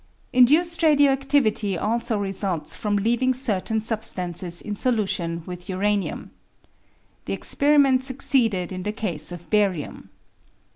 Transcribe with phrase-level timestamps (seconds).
[0.33, 6.31] Induced radio adivity also results from leaving certain substances in solution with uranium.
[7.25, 10.09] The experiment succeeded in the case of barium.